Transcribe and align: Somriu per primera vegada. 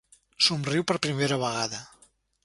Somriu 0.45 0.85
per 0.91 0.95
primera 1.03 1.37
vegada. 1.43 1.83